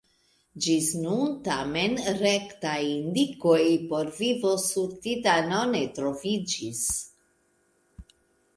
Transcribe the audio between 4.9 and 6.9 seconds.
Titano ne troviĝis.